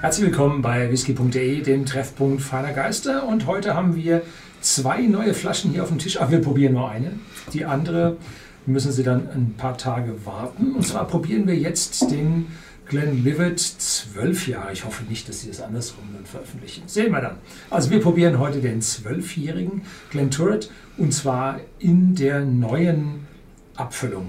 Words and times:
Herzlich 0.00 0.26
willkommen 0.26 0.62
bei 0.62 0.92
whisky.de, 0.92 1.60
dem 1.60 1.84
Treffpunkt 1.84 2.40
feiner 2.40 2.72
Geister. 2.72 3.26
Und 3.26 3.48
heute 3.48 3.74
haben 3.74 3.96
wir 3.96 4.22
zwei 4.60 5.00
neue 5.00 5.34
Flaschen 5.34 5.72
hier 5.72 5.82
auf 5.82 5.88
dem 5.88 5.98
Tisch. 5.98 6.20
Ach, 6.20 6.30
wir 6.30 6.40
probieren 6.40 6.74
nur 6.74 6.88
eine. 6.88 7.18
Die 7.52 7.64
andere 7.64 8.16
müssen 8.64 8.92
Sie 8.92 9.02
dann 9.02 9.28
ein 9.28 9.54
paar 9.58 9.76
Tage 9.76 10.24
warten. 10.24 10.76
Und 10.76 10.86
zwar 10.86 11.04
probieren 11.08 11.48
wir 11.48 11.56
jetzt 11.56 12.12
den 12.12 12.46
Glenlivet 12.86 13.58
12 13.58 14.46
Jahre. 14.46 14.72
Ich 14.72 14.84
hoffe 14.84 15.02
nicht, 15.02 15.28
dass 15.28 15.40
Sie 15.40 15.48
das 15.48 15.60
andersrum 15.60 16.04
dann 16.14 16.26
veröffentlichen. 16.26 16.84
Sehen 16.86 17.10
wir 17.10 17.20
dann. 17.20 17.38
Also 17.68 17.90
wir 17.90 18.00
probieren 18.00 18.38
heute 18.38 18.60
den 18.60 18.80
12-jährigen 18.80 19.82
Glenturret 20.10 20.70
und 20.96 21.12
zwar 21.12 21.58
in 21.80 22.14
der 22.14 22.44
neuen 22.44 23.26
Abfüllung. 23.74 24.28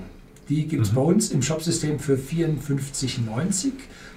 Die 0.50 0.68
gibt 0.68 0.84
es 0.84 0.92
mhm. 0.92 0.96
bei 0.96 1.02
uns 1.02 1.32
im 1.32 1.42
Shopsystem 1.42 2.00
für 2.00 2.16
54,90 2.16 3.72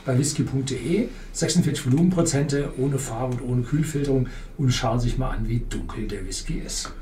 bei 0.05 0.19
whisky.de. 0.19 1.09
46 1.33 1.87
Volumenprozente, 1.87 2.71
ohne 2.79 2.99
Farbe 2.99 3.37
und 3.37 3.51
ohne 3.51 3.63
Kühlfilterung. 3.63 4.29
Und 4.59 4.73
schauen 4.73 4.99
Sie 4.99 5.11
sich 5.11 5.19
mal 5.19 5.31
an, 5.31 5.49
wie 5.49 5.61
dunkel 5.69 6.09
der 6.09 6.27
Whisky 6.27 6.59
ist. 6.59 6.93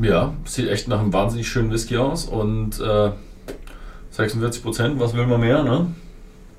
Ja, 0.00 0.34
sieht 0.44 0.68
echt 0.68 0.88
nach 0.88 1.00
einem 1.00 1.12
wahnsinnig 1.12 1.48
schönen 1.48 1.70
Whisky 1.70 1.96
aus. 1.96 2.26
Und 2.26 2.80
äh, 2.80 3.10
46 4.10 4.62
Prozent, 4.62 5.00
was 5.00 5.14
will 5.14 5.26
man 5.26 5.40
mehr, 5.40 5.62
ne? 5.62 5.88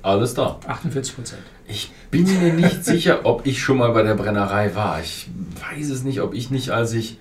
Alles 0.02 0.34
da. 0.34 0.60
48 0.66 1.14
Prozent. 1.14 1.42
Ich 1.66 1.90
bin 2.10 2.24
mir 2.24 2.52
nicht 2.52 2.84
sicher, 2.84 3.20
ob 3.24 3.46
ich 3.46 3.62
schon 3.62 3.78
mal 3.78 3.92
bei 3.92 4.02
der 4.02 4.14
Brennerei 4.14 4.74
war. 4.74 5.00
Ich 5.00 5.28
weiß 5.72 5.88
es 5.88 6.04
nicht, 6.04 6.20
ob 6.20 6.34
ich 6.34 6.50
nicht, 6.50 6.70
als 6.70 6.92
ich 6.92 7.18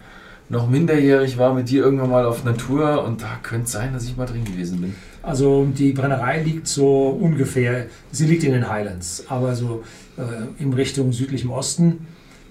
noch 0.50 0.70
minderjährig 0.70 1.38
war, 1.38 1.54
mit 1.54 1.70
dir 1.70 1.84
irgendwann 1.84 2.10
mal 2.10 2.26
auf 2.26 2.44
Natur 2.44 3.04
und 3.04 3.22
da 3.22 3.40
könnte 3.42 3.66
es 3.66 3.72
sein, 3.72 3.94
dass 3.94 4.06
ich 4.06 4.18
mal 4.18 4.26
drin 4.26 4.46
gewesen 4.46 4.82
bin. 4.82 4.96
Also 5.22 5.66
die 5.66 5.94
Brennerei 5.94 6.42
liegt 6.42 6.68
so 6.68 7.08
ungefähr, 7.08 7.88
sie 8.12 8.28
liegt 8.28 8.44
in 8.44 8.52
den 8.52 8.70
Highlands, 8.70 9.26
aber 9.30 9.56
so 9.56 9.84
äh, 10.18 10.62
in 10.62 10.74
Richtung 10.74 11.14
südlichem 11.14 11.50
Osten 11.50 12.06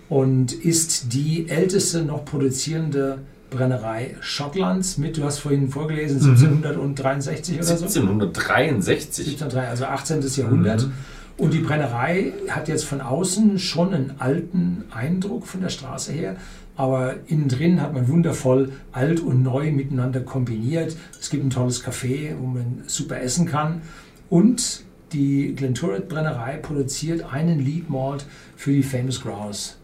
und 0.08 0.53
ist 0.53 1.12
die 1.12 1.48
älteste 1.48 2.03
noch 2.03 2.25
produzierende 2.25 3.19
Brennerei 3.50 4.16
Schottlands 4.20 4.97
mit, 4.97 5.19
du 5.19 5.25
hast 5.25 5.38
vorhin 5.41 5.69
vorgelesen, 5.69 6.19
1763 6.20 7.55
mhm. 7.55 7.59
oder 7.59 7.66
so? 7.66 7.72
1763. 7.84 9.27
1703, 9.27 9.69
also 9.69 9.84
18. 9.84 10.42
Jahrhundert. 10.42 10.86
Mhm. 10.86 10.92
Und 11.36 11.55
die 11.55 11.61
Brennerei 11.61 12.33
hat 12.48 12.69
jetzt 12.69 12.84
von 12.84 13.00
außen 13.00 13.58
schon 13.58 13.94
einen 13.94 14.14
alten 14.19 14.84
Eindruck 14.91 15.47
von 15.47 15.61
der 15.61 15.70
Straße 15.70 16.12
her, 16.12 16.36
aber 16.77 17.16
innen 17.27 17.48
drin 17.48 17.80
hat 17.80 17.92
man 17.92 18.08
wundervoll 18.08 18.72
alt 18.92 19.20
und 19.20 19.42
neu 19.42 19.72
miteinander 19.72 20.20
kombiniert. 20.20 20.97
Es 21.20 21.30
gibt 21.30 21.44
ein 21.44 21.50
tolles 21.50 21.84
Café, 21.84 22.34
wo 22.38 22.47
man 22.47 22.83
super 22.86 23.20
essen 23.20 23.47
kann. 23.47 23.83
Und 24.30 24.84
die 25.12 25.55
Glenturret 25.55 26.08
Brennerei 26.08 26.56
produziert 26.56 27.33
einen 27.33 27.60
Lead 27.60 27.91
Malt 27.91 28.25
für 28.56 28.72
die 28.72 28.83
Famous 28.83 29.20
Grouse. 29.20 29.77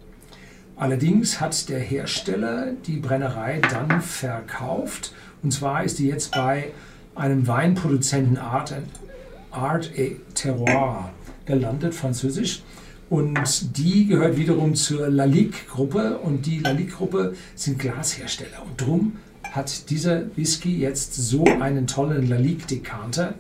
Allerdings 0.77 1.41
hat 1.41 1.69
der 1.69 1.81
Hersteller 1.81 2.73
die 2.87 2.99
Brennerei 2.99 3.61
dann 3.61 4.01
verkauft. 4.01 5.13
Und 5.43 5.53
zwar 5.53 5.85
ist 5.85 5.99
die 5.99 6.07
jetzt 6.07 6.33
bei 6.33 6.73
einem 7.15 7.47
Weinproduzenten 7.47 8.39
Art, 8.39 8.75
Art 9.51 9.91
et 9.99 10.35
Terroir 10.35 11.11
gelandet, 11.49 11.95
französisch. 11.95 12.63
Und 13.11 13.77
die 13.77 14.07
gehört 14.07 14.37
wiederum 14.37 14.75
zur 14.75 15.09
Lalique-Gruppe 15.09 16.19
und 16.19 16.47
die 16.47 16.61
Lalique-Gruppe 16.61 17.35
sind 17.57 17.79
Glashersteller. 17.79 18.63
Und 18.65 18.81
drum 18.81 19.17
hat 19.43 19.91
dieser 19.91 20.37
Whisky 20.37 20.79
jetzt 20.79 21.15
so 21.15 21.45
einen 21.45 21.87
tollen 21.87 22.29
Lalique-Dekanter, 22.29 23.35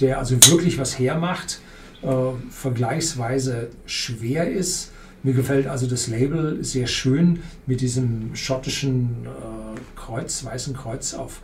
der 0.00 0.18
also 0.18 0.34
wirklich 0.50 0.78
was 0.78 0.98
hermacht, 0.98 1.60
äh, 2.02 2.06
vergleichsweise 2.50 3.68
schwer 3.84 4.50
ist. 4.50 4.90
Mir 5.22 5.34
gefällt 5.34 5.66
also 5.66 5.86
das 5.86 6.06
Label 6.06 6.64
sehr 6.64 6.86
schön 6.86 7.40
mit 7.66 7.82
diesem 7.82 8.34
schottischen 8.34 9.26
äh, 9.26 9.98
Kreuz, 10.00 10.42
weißen 10.42 10.74
Kreuz 10.74 11.12
auf 11.12 11.42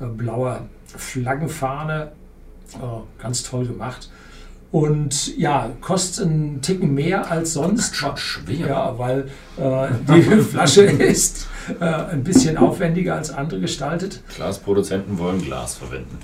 äh, 0.00 0.06
blauer 0.06 0.68
Flaggenfahne. 0.86 2.12
Äh, 2.74 3.20
ganz 3.20 3.42
toll 3.42 3.66
gemacht. 3.66 4.08
Und 4.70 5.38
ja, 5.38 5.70
kostet 5.80 6.26
einen 6.26 6.60
Ticken 6.60 6.92
mehr 6.92 7.30
als 7.30 7.54
sonst. 7.54 7.96
Schon 7.96 8.16
schwer. 8.18 8.66
Ja, 8.68 8.98
weil 8.98 9.30
äh, 9.56 9.88
die 10.06 10.22
Flasche 10.42 10.82
ist 10.82 11.46
äh, 11.80 11.84
ein 11.84 12.22
bisschen 12.22 12.58
aufwendiger 12.58 13.14
als 13.14 13.30
andere 13.30 13.60
gestaltet. 13.60 14.22
Glasproduzenten 14.36 15.18
wollen 15.18 15.40
Glas 15.40 15.76
verwenden. 15.76 16.18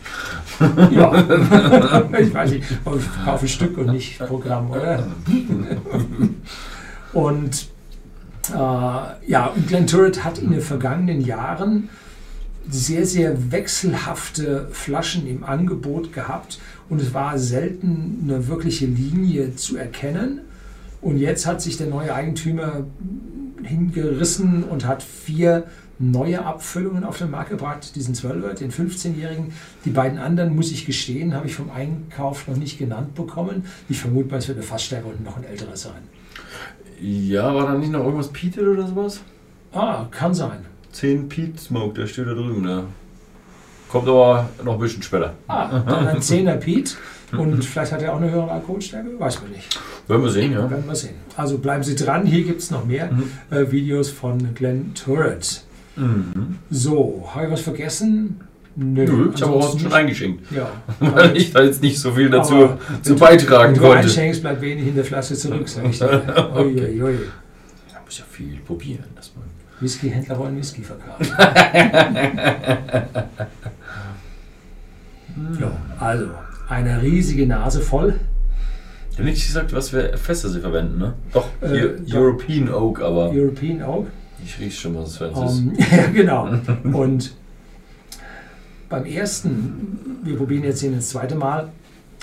Ja, 0.94 1.14
ich 2.18 2.34
weiß 2.34 2.50
nicht, 2.50 2.64
ich 2.70 3.24
kaufe 3.24 3.48
Stück 3.48 3.78
und 3.78 3.92
nicht 3.92 4.18
Programm, 4.18 4.70
oder? 4.70 5.06
und 7.14 7.68
äh, 8.52 8.56
ja, 9.26 9.46
und 9.54 9.68
Glen 9.68 9.86
Turret 9.86 10.22
hat 10.22 10.38
in 10.38 10.50
den 10.50 10.60
vergangenen 10.60 11.24
Jahren 11.24 11.88
sehr, 12.68 13.06
sehr 13.06 13.52
wechselhafte 13.52 14.68
Flaschen 14.72 15.26
im 15.26 15.44
Angebot 15.44 16.12
gehabt 16.12 16.58
und 16.88 17.00
es 17.00 17.14
war 17.14 17.38
selten 17.38 18.20
eine 18.24 18.48
wirkliche 18.48 18.86
Linie 18.86 19.56
zu 19.56 19.76
erkennen. 19.76 20.40
Und 21.00 21.18
jetzt 21.18 21.46
hat 21.46 21.60
sich 21.60 21.76
der 21.76 21.88
neue 21.88 22.14
Eigentümer 22.14 22.86
hingerissen 23.62 24.64
und 24.64 24.86
hat 24.86 25.02
vier 25.02 25.64
neue 25.98 26.44
Abfüllungen 26.44 27.04
auf 27.04 27.18
den 27.18 27.30
Markt 27.30 27.50
gebracht, 27.50 27.94
diesen 27.94 28.14
12er, 28.14 28.54
den 28.54 28.72
15-jährigen. 28.72 29.52
Die 29.84 29.90
beiden 29.90 30.18
anderen, 30.18 30.54
muss 30.54 30.72
ich 30.72 30.86
gestehen, 30.86 31.34
habe 31.34 31.46
ich 31.46 31.54
vom 31.54 31.70
Einkauf 31.70 32.48
noch 32.48 32.56
nicht 32.56 32.78
genannt 32.78 33.14
bekommen. 33.14 33.64
Ich 33.88 34.00
vermute 34.00 34.30
mal, 34.30 34.38
es 34.38 34.48
wird 34.48 34.58
eine 34.58 34.66
Fassstärke 34.66 35.06
und 35.06 35.22
noch 35.22 35.36
ein 35.36 35.44
älterer 35.44 35.76
sein. 35.76 36.02
Ja, 37.00 37.54
war 37.54 37.66
da 37.66 37.74
nicht 37.78 37.92
noch 37.92 38.04
irgendwas 38.04 38.28
Peated 38.28 38.66
oder 38.66 38.86
sowas? 38.86 39.20
Ah, 39.72 40.06
kann 40.10 40.34
sein. 40.34 40.64
10 40.94 41.28
Pete 41.28 41.58
Smoke, 41.58 42.00
der 42.00 42.06
steht 42.06 42.26
da 42.26 42.32
drüben, 42.32 42.62
ne? 42.62 42.84
Kommt 43.88 44.08
aber 44.08 44.48
noch 44.64 44.74
ein 44.74 44.80
bisschen 44.80 45.02
später. 45.02 45.34
Ah, 45.48 45.80
dann 45.80 46.08
ein 46.08 46.18
10er 46.18 46.56
Pete. 46.56 46.94
Und 47.36 47.64
vielleicht 47.64 47.92
hat 47.92 48.00
er 48.02 48.12
auch 48.12 48.20
eine 48.20 48.30
höhere 48.30 48.50
Alkoholstärke, 48.50 49.08
weiß 49.18 49.42
man 49.42 49.50
nicht. 49.52 49.78
Werden 50.06 50.22
wir 50.22 50.30
sehen, 50.30 50.52
ja. 50.52 50.70
Werden 50.70 50.86
wir 50.86 50.94
sehen. 50.94 51.14
Also 51.36 51.58
bleiben 51.58 51.82
Sie 51.82 51.96
dran, 51.96 52.24
hier 52.26 52.44
gibt 52.44 52.60
es 52.60 52.70
noch 52.70 52.84
mehr 52.84 53.10
mhm. 53.10 53.30
äh, 53.50 53.70
Videos 53.72 54.10
von 54.10 54.54
Glenn 54.54 54.94
Turret. 54.94 55.64
Mhm. 55.96 56.58
So, 56.70 57.28
habe 57.34 57.46
ich 57.46 57.52
was 57.52 57.60
vergessen? 57.60 58.40
Nö, 58.76 59.04
Nö 59.04 59.30
ich 59.34 59.42
habe 59.42 59.52
auch 59.52 59.78
schon 59.78 59.92
eingeschenkt. 59.92 60.50
Ja. 60.50 60.70
Weil 61.00 61.36
ich 61.36 61.52
da 61.52 61.62
jetzt 61.62 61.82
nicht 61.82 61.98
so 61.98 62.12
viel 62.12 62.28
dazu 62.28 62.70
zu 63.02 63.14
beitragen 63.16 63.74
wenn 63.74 63.82
konnte. 63.82 63.96
Wenn 63.96 64.02
du 64.02 64.08
einschenkst, 64.08 64.42
bleibt 64.42 64.60
wenig 64.60 64.86
in 64.88 64.94
der 64.94 65.04
Flasche 65.04 65.34
zurück, 65.34 65.68
sag 65.68 65.86
ich 65.86 65.98
dir. 65.98 66.22
okay. 66.54 67.00
Ui, 67.00 67.02
ui. 67.02 67.18
Da 67.92 68.00
muss 68.04 68.18
ja 68.18 68.24
viel 68.30 68.58
probieren, 68.66 69.04
dass 69.14 69.32
man 69.36 69.44
Whiskyhändler 69.80 70.38
wollen 70.38 70.56
Whisky 70.56 70.82
verkaufen. 70.82 71.26
ja, 75.60 75.72
also, 75.98 76.30
eine 76.68 77.02
riesige 77.02 77.46
Nase 77.46 77.80
voll. 77.80 78.20
Ich 79.10 79.18
habe 79.18 79.28
nicht 79.28 79.46
gesagt, 79.46 79.72
was 79.72 79.90
für 79.90 80.16
Fässer 80.16 80.48
sie 80.48 80.60
verwenden, 80.60 80.98
ne? 80.98 81.14
Doch, 81.32 81.48
äh, 81.60 81.90
European 82.12 82.66
doch. 82.66 82.82
Oak, 82.82 83.00
aber. 83.00 83.30
European 83.30 83.82
Oak. 83.82 84.08
Ich 84.44 84.58
rieche 84.58 84.80
schon, 84.80 84.96
was 84.96 85.20
es 85.20 85.36
um, 85.36 85.72
ist. 85.72 85.92
ja, 85.92 86.06
genau. 86.06 86.48
Und 86.92 87.34
beim 88.88 89.06
ersten, 89.06 90.18
wir 90.22 90.36
probieren 90.36 90.64
jetzt 90.64 90.80
hier 90.80 90.90
das 90.90 91.10
zweite 91.10 91.34
Mal. 91.36 91.70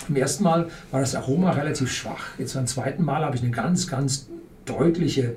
Beim 0.07 0.17
ersten 0.17 0.43
Mal 0.43 0.67
war 0.91 0.99
das 0.99 1.15
Aroma 1.15 1.51
relativ 1.51 1.91
schwach. 1.91 2.37
Jetzt 2.37 2.53
beim 2.55 2.67
zweiten 2.67 3.03
Mal 3.03 3.23
habe 3.23 3.35
ich 3.35 3.41
eine 3.41 3.51
ganz, 3.51 3.87
ganz 3.87 4.27
deutliche 4.65 5.35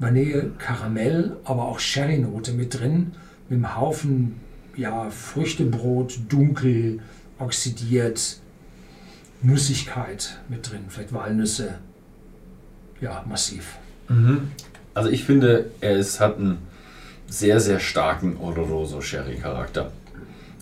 Vanille, 0.00 0.50
Karamell, 0.58 1.36
aber 1.44 1.66
auch 1.66 1.78
Sherry-Note 1.78 2.52
mit 2.52 2.80
drin, 2.80 3.12
mit 3.48 3.58
einem 3.58 3.76
Haufen 3.76 4.40
ja, 4.76 5.10
Früchtebrot, 5.10 6.18
dunkel, 6.28 7.00
oxidiert, 7.38 8.40
Nussigkeit 9.42 10.38
mit 10.48 10.70
drin, 10.70 10.84
vielleicht 10.88 11.12
Walnüsse. 11.12 11.74
Ja, 13.00 13.24
massiv. 13.28 13.76
Mhm. 14.08 14.50
Also 14.94 15.10
ich 15.10 15.24
finde, 15.24 15.70
ist, 15.80 16.20
hat 16.20 16.38
einen 16.38 16.58
sehr, 17.28 17.60
sehr 17.60 17.78
starken 17.78 18.36
Oloroso 18.38 19.00
Sherry 19.00 19.36
Charakter. 19.36 19.92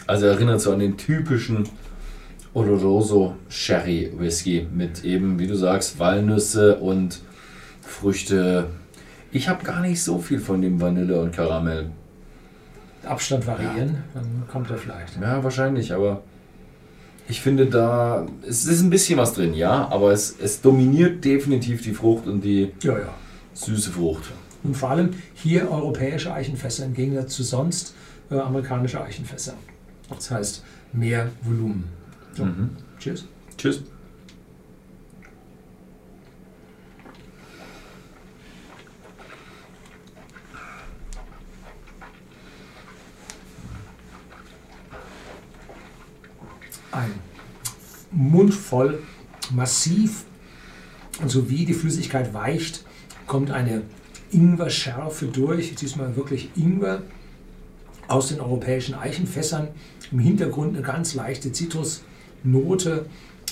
Also 0.06 0.26
er 0.26 0.32
erinnert 0.32 0.60
so 0.60 0.72
an 0.72 0.80
den 0.80 0.96
typischen 0.96 1.68
Oloroso 2.54 3.36
Sherry 3.48 4.12
Whisky 4.16 4.66
mit 4.72 5.04
eben, 5.04 5.38
wie 5.38 5.46
du 5.46 5.56
sagst, 5.56 5.98
Walnüsse 5.98 6.76
und 6.76 7.20
Früchte, 7.82 8.68
ich 9.32 9.48
habe 9.48 9.64
gar 9.64 9.80
nicht 9.80 10.02
so 10.02 10.18
viel 10.18 10.40
von 10.40 10.62
dem 10.62 10.80
Vanille 10.80 11.20
und 11.20 11.34
Karamell. 11.34 11.90
Abstand 13.04 13.46
variieren, 13.46 13.88
ja. 13.88 14.02
dann 14.14 14.42
kommt 14.50 14.70
er 14.70 14.76
vielleicht. 14.76 15.20
Ja, 15.20 15.42
wahrscheinlich, 15.42 15.92
aber 15.92 16.22
ich 17.28 17.40
finde 17.40 17.66
da, 17.66 18.26
es 18.46 18.64
ist 18.64 18.82
ein 18.82 18.90
bisschen 18.90 19.18
was 19.18 19.34
drin, 19.34 19.54
ja, 19.54 19.88
aber 19.88 20.12
es, 20.12 20.34
es 20.40 20.60
dominiert 20.60 21.24
definitiv 21.24 21.82
die 21.82 21.92
Frucht 21.92 22.26
und 22.26 22.42
die 22.42 22.72
ja, 22.82 22.98
ja. 22.98 23.14
süße 23.54 23.90
Frucht. 23.90 24.24
Und 24.64 24.76
vor 24.76 24.90
allem 24.90 25.10
hier 25.34 25.70
europäische 25.70 26.32
Eichenfässer 26.32 26.86
im 26.86 26.94
Gegensatz 26.94 27.36
zu 27.36 27.44
sonst 27.44 27.94
äh, 28.30 28.38
amerikanische 28.38 29.00
Eichenfässer. 29.02 29.54
Das 30.08 30.30
heißt 30.30 30.64
mehr 30.92 31.30
Volumen. 31.42 31.84
So, 32.34 32.44
mhm. 32.44 32.70
Tschüss. 32.98 33.26
Tschüss. 33.56 33.82
ein 46.98 47.12
Mund 48.18 48.52
voll, 48.52 48.98
massiv. 49.50 50.24
Und 51.22 51.30
so 51.30 51.48
wie 51.48 51.64
die 51.64 51.74
Flüssigkeit 51.74 52.34
weicht, 52.34 52.84
kommt 53.26 53.50
eine 53.50 53.82
Ingwer-Schärfe 54.32 55.26
durch. 55.26 55.74
Diesmal 55.76 56.16
wirklich 56.16 56.50
Ingwer 56.56 57.02
aus 58.08 58.28
den 58.28 58.40
europäischen 58.40 58.94
Eichenfässern. 58.94 59.68
Im 60.10 60.18
Hintergrund 60.18 60.76
eine 60.76 60.84
ganz 60.84 61.14
leichte 61.14 61.52
Zitrusnote. 61.52 63.06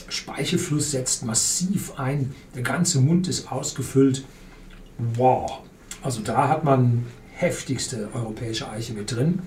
Speichelfluss 0.09 0.91
setzt 0.91 1.25
massiv 1.25 1.99
ein. 1.99 2.35
Der 2.55 2.63
ganze 2.63 3.01
Mund 3.01 3.29
ist 3.29 3.51
ausgefüllt. 3.53 4.25
Wow! 5.15 5.61
Also 6.03 6.23
da 6.23 6.49
hat 6.49 6.65
man 6.65 7.07
heftigste 7.35 8.09
europäische 8.15 8.69
Eiche 8.69 8.95
mit 8.95 9.13
drin. 9.13 9.41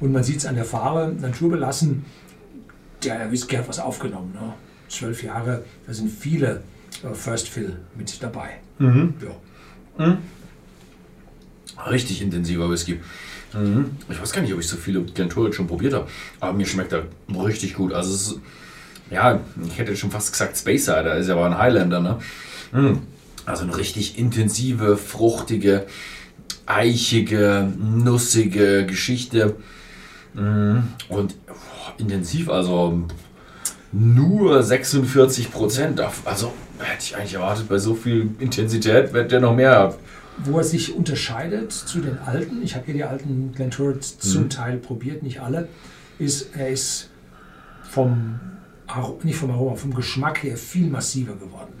Und 0.00 0.12
man 0.12 0.24
sieht 0.24 0.38
es 0.38 0.46
an 0.46 0.54
der 0.54 0.64
Farbe, 0.64 1.14
naturbelassen. 1.20 2.04
Der 3.04 3.30
Whisky 3.30 3.56
hat 3.56 3.68
was 3.68 3.78
aufgenommen. 3.78 4.32
Ne? 4.34 4.54
Zwölf 4.88 5.22
Jahre, 5.22 5.64
da 5.86 5.92
sind 5.92 6.10
viele 6.10 6.62
äh, 7.02 7.14
First 7.14 7.48
Fill 7.48 7.76
mit 7.94 8.22
dabei. 8.22 8.58
Mhm. 8.78 9.14
Ja. 9.98 10.06
Mhm. 10.06 10.18
Richtig 11.90 12.22
intensiver 12.22 12.70
Whisky. 12.70 13.00
Mhm. 13.52 13.90
Ich 14.08 14.20
weiß 14.20 14.32
gar 14.32 14.42
nicht, 14.42 14.54
ob 14.54 14.60
ich 14.60 14.68
so 14.68 14.76
viele 14.76 15.02
Glenturret 15.02 15.54
schon 15.54 15.66
probiert 15.66 15.94
habe, 15.94 16.08
aber 16.40 16.52
mir 16.52 16.66
schmeckt 16.66 16.92
er 16.92 17.04
richtig 17.28 17.74
gut. 17.74 17.92
Also 17.92 18.14
es 18.14 18.28
ist, 18.28 18.40
ja, 19.10 19.40
ich 19.66 19.78
hätte 19.78 19.96
schon 19.96 20.10
fast 20.10 20.32
gesagt 20.32 20.56
Space 20.56 20.84
Cider, 20.84 21.16
ist 21.16 21.28
ja 21.28 21.34
aber 21.34 21.46
ein 21.46 21.58
Highlander, 21.58 22.00
ne? 22.00 22.18
Mhm. 22.72 23.02
Also 23.46 23.64
eine 23.64 23.76
richtig 23.76 24.18
intensive, 24.18 24.96
fruchtige, 24.96 25.86
eichige, 26.66 27.70
nussige 27.78 28.86
Geschichte. 28.86 29.56
Mhm. 30.34 30.84
Und 31.08 31.46
boah, 31.46 31.94
intensiv, 31.98 32.48
also 32.48 33.04
nur 33.92 34.62
46 34.62 35.50
Prozent. 35.52 36.00
Also 36.24 36.52
hätte 36.78 37.02
ich 37.02 37.16
eigentlich 37.16 37.34
erwartet, 37.34 37.68
bei 37.68 37.78
so 37.78 37.94
viel 37.94 38.30
Intensität 38.38 39.12
wird 39.12 39.32
der 39.32 39.40
noch 39.40 39.54
mehr. 39.54 39.94
Wo 40.44 40.58
er 40.58 40.64
sich 40.64 40.94
unterscheidet 40.94 41.70
zu 41.70 42.00
den 42.00 42.18
alten, 42.18 42.62
ich 42.62 42.74
habe 42.74 42.86
hier 42.86 42.94
die 42.94 43.04
alten 43.04 43.52
Glenturret 43.54 44.02
zum 44.02 44.50
Teil 44.50 44.78
probiert, 44.78 45.22
nicht 45.22 45.40
alle, 45.40 45.68
ist, 46.18 46.56
er 46.56 46.70
ist 46.70 47.10
vom, 47.82 48.40
nicht 49.22 49.38
vom 49.38 49.50
Aroma, 49.52 49.76
vom 49.76 49.94
Geschmack 49.94 50.42
her 50.42 50.56
viel 50.56 50.88
massiver 50.88 51.34
geworden. 51.34 51.72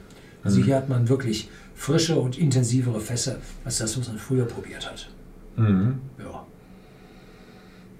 Also 0.44 0.60
hier 0.60 0.76
hat 0.76 0.88
man 0.88 1.08
wirklich 1.08 1.48
frische 1.74 2.16
und 2.16 2.38
intensivere 2.38 3.00
Fässer, 3.00 3.38
als 3.64 3.78
das, 3.78 3.98
was 3.98 4.06
man 4.06 4.18
früher 4.18 4.44
probiert 4.44 4.88
hat. 4.88 5.08
Mhm. 5.56 5.98
Ja, 6.18 6.46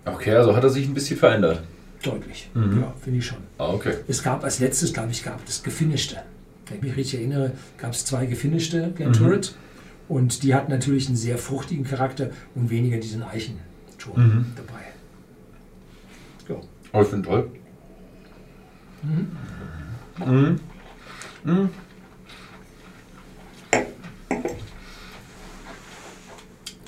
Okay, 0.04 0.34
also 0.34 0.54
hat 0.54 0.62
er 0.64 0.70
sich 0.70 0.86
ein 0.86 0.94
bisschen 0.94 1.16
verändert. 1.18 1.62
deutlich. 2.02 2.50
Mhm. 2.52 2.80
Ja, 2.82 2.92
finde 3.02 3.18
ich 3.20 3.26
schon. 3.26 3.38
Ah, 3.56 3.68
okay. 3.68 3.94
Es 4.08 4.22
gab 4.22 4.44
als 4.44 4.58
letztes, 4.60 4.92
glaube 4.92 5.10
ich, 5.12 5.24
gab 5.24 5.44
das 5.46 5.62
Gefinischte. 5.62 6.16
Wenn 6.66 6.76
ich 6.78 6.82
mich 6.82 6.96
richtig 6.96 7.20
erinnere, 7.20 7.52
gab 7.78 7.92
es 7.92 8.04
zwei 8.04 8.26
Gefinischte 8.26 8.92
Glenturret. 8.94 9.54
Und 10.06 10.42
die 10.42 10.54
hatten 10.54 10.70
natürlich 10.70 11.06
einen 11.06 11.16
sehr 11.16 11.38
fruchtigen 11.38 11.84
Charakter 11.84 12.28
und 12.54 12.68
weniger 12.68 12.98
diesen 12.98 13.22
Eichenton 13.22 13.62
Mhm. 14.16 14.46
dabei. 14.54 14.82
Ja. 16.50 16.56
Oh, 16.92 17.00
ich 17.00 17.08
finde 17.08 17.26
toll. 17.28 17.50
Mhm. 19.02 20.60
Mhm. 21.44 21.70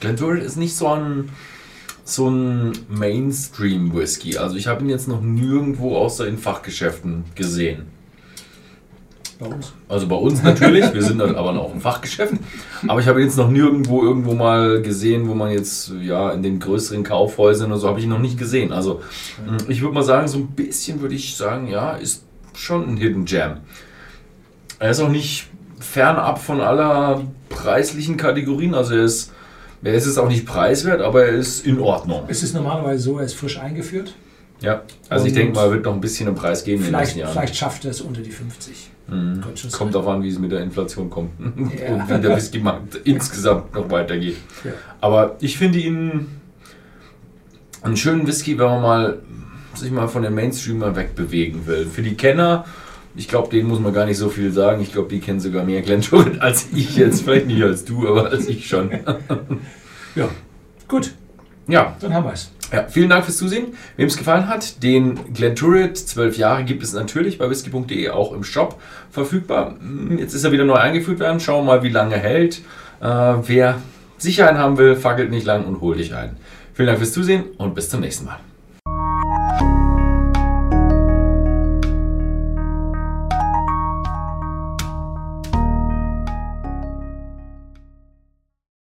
Glenturret 0.00 0.42
ist 0.42 0.56
nicht 0.56 0.76
so 0.76 0.88
ein, 0.88 1.30
so 2.08 2.30
ein 2.30 2.72
Mainstream-Whisky. 2.88 4.38
Also 4.38 4.56
ich 4.56 4.68
habe 4.68 4.82
ihn 4.82 4.88
jetzt 4.88 5.08
noch 5.08 5.20
nirgendwo 5.20 5.96
außer 5.96 6.26
in 6.26 6.38
Fachgeschäften 6.38 7.24
gesehen. 7.34 7.86
Bei 9.40 9.46
uns. 9.46 9.72
Also 9.88 10.06
bei 10.06 10.14
uns 10.14 10.42
natürlich, 10.42 10.94
wir 10.94 11.02
sind 11.02 11.18
dann 11.18 11.34
aber 11.34 11.58
auch 11.60 11.74
im 11.74 11.80
Fachgeschäft. 11.80 12.34
Aber 12.86 13.00
ich 13.00 13.08
habe 13.08 13.20
ihn 13.20 13.26
jetzt 13.26 13.36
noch 13.36 13.50
nirgendwo 13.50 14.02
irgendwo 14.02 14.34
mal 14.34 14.80
gesehen, 14.82 15.28
wo 15.28 15.34
man 15.34 15.50
jetzt, 15.50 15.92
ja, 16.00 16.30
in 16.30 16.44
den 16.44 16.60
größeren 16.60 17.02
Kaufhäusern 17.02 17.72
oder 17.72 17.80
so, 17.80 17.88
habe 17.88 17.98
ich 17.98 18.04
ihn 18.04 18.10
noch 18.10 18.20
nicht 18.20 18.38
gesehen. 18.38 18.72
Also 18.72 19.02
mh, 19.44 19.64
ich 19.68 19.82
würde 19.82 19.94
mal 19.94 20.04
sagen, 20.04 20.28
so 20.28 20.38
ein 20.38 20.46
bisschen 20.46 21.00
würde 21.00 21.16
ich 21.16 21.36
sagen, 21.36 21.66
ja, 21.66 21.96
ist 21.96 22.24
schon 22.54 22.88
ein 22.88 22.96
Hidden 22.96 23.24
Gem. 23.24 23.58
Er 24.78 24.90
ist 24.90 25.00
auch 25.00 25.10
nicht 25.10 25.48
fernab 25.80 26.40
von 26.40 26.60
aller 26.60 27.22
preislichen 27.48 28.16
Kategorien. 28.16 28.74
Also 28.74 28.94
er 28.94 29.04
ist, 29.04 29.32
er 29.82 29.94
ist 29.94 30.06
jetzt 30.06 30.18
auch 30.18 30.28
nicht 30.28 30.46
preiswert, 30.46 31.00
aber 31.00 31.24
er 31.26 31.32
ist 31.32 31.64
in 31.66 31.78
Ordnung. 31.78 32.24
Es 32.28 32.42
ist 32.42 32.54
normalerweise 32.54 33.02
so, 33.02 33.18
er 33.18 33.24
ist 33.24 33.34
frisch 33.34 33.58
eingeführt. 33.58 34.14
Ja, 34.60 34.82
also 35.10 35.26
ich 35.26 35.32
Und 35.32 35.38
denke 35.38 35.54
mal, 35.54 35.66
er 35.66 35.72
wird 35.72 35.84
noch 35.84 35.92
ein 35.92 36.00
bisschen 36.00 36.28
im 36.28 36.34
Preis 36.34 36.64
gehen 36.64 36.76
in 36.76 36.80
den 36.80 36.86
Vielleicht, 36.86 37.00
nächsten 37.04 37.18
Jahren. 37.20 37.32
vielleicht 37.32 37.56
schafft 37.56 37.84
er 37.84 37.90
es 37.90 38.00
unter 38.00 38.22
die 38.22 38.30
50. 38.30 38.90
Mhm. 39.08 39.42
Kommt 39.72 39.94
darauf 39.94 40.08
an, 40.08 40.22
wie 40.22 40.30
es 40.30 40.38
mit 40.38 40.50
der 40.50 40.60
Inflation 40.62 41.10
kommt 41.10 41.30
und 41.38 41.72
Ja. 41.78 42.08
wie 42.08 42.20
der 42.22 42.36
Whisky-Markt 42.36 42.96
insgesamt 43.04 43.74
noch 43.74 43.90
weitergeht. 43.90 44.36
Ja. 44.64 44.70
Aber 45.00 45.36
ich 45.40 45.58
finde 45.58 45.78
ihn 45.78 46.26
einen 47.82 47.96
schönen 47.96 48.26
Whisky, 48.26 48.58
wenn 48.58 48.66
man 48.66 48.82
mal 48.82 49.18
sich 49.74 49.90
mal 49.90 50.08
von 50.08 50.22
den 50.22 50.34
Mainstream 50.34 50.78
mal 50.78 50.96
wegbewegen 50.96 51.66
will. 51.66 51.86
Für 51.86 52.02
die 52.02 52.14
Kenner, 52.14 52.64
ich 53.16 53.28
glaube, 53.28 53.48
denen 53.50 53.68
muss 53.68 53.80
man 53.80 53.92
gar 53.92 54.04
nicht 54.06 54.18
so 54.18 54.28
viel 54.28 54.52
sagen. 54.52 54.80
Ich 54.82 54.92
glaube, 54.92 55.08
die 55.08 55.20
kennen 55.20 55.40
sogar 55.40 55.64
mehr 55.64 55.82
Glenturret 55.82 56.40
als 56.40 56.66
ich 56.74 56.96
jetzt. 56.96 57.22
Vielleicht 57.22 57.46
nicht 57.46 57.62
als 57.62 57.84
du, 57.84 58.06
aber 58.08 58.26
als 58.30 58.46
ich 58.48 58.66
schon. 58.68 58.90
Ja, 60.14 60.28
gut, 60.88 61.12
Ja, 61.68 61.96
dann 62.00 62.14
haben 62.14 62.24
wir 62.24 62.32
es. 62.32 62.50
ja, 62.72 62.86
vielen 62.88 63.08
Dank 63.10 63.24
fürs 63.24 63.36
Zusehen. 63.36 63.66
Wem 63.96 64.06
es 64.06 64.16
gefallen 64.16 64.48
hat, 64.48 64.82
den 64.82 65.32
Glenturret 65.34 65.96
12 65.98 66.36
Jahre 66.38 66.64
gibt 66.64 66.82
es 66.82 66.92
natürlich 66.92 67.38
bei 67.38 67.50
whisky.de 67.50 68.08
auch 68.10 68.32
im 68.32 68.44
Shop 68.44 68.80
verfügbar. 69.10 69.76
Hm, 69.80 70.18
Jetzt 70.18 70.34
ist 70.34 70.44
er 70.44 70.52
wieder 70.52 70.64
neu 70.64 70.74
eingeführt 70.76 71.20
worden. 71.20 71.40
Schauen 71.40 71.66
wir 71.66 71.74
mal, 71.76 71.82
wie 71.82 71.90
lange 71.90 72.14
er 72.14 72.20
hält. 72.20 72.60
Äh, 73.00 73.06
wer 73.06 73.78
Sicherheit 74.18 74.56
haben 74.56 74.78
will, 74.78 74.96
fackelt 74.96 75.30
nicht 75.30 75.44
lang 75.44 75.64
und 75.66 75.80
hol 75.80 75.96
dich 75.96 76.14
ein. 76.14 76.36
Vielen 76.72 76.86
Dank 76.86 76.98
fürs 76.98 77.12
Zusehen 77.12 77.44
und 77.58 77.74
bis 77.74 77.88
zum 77.90 78.00
nächsten 78.00 78.24
Mal. 78.26 78.38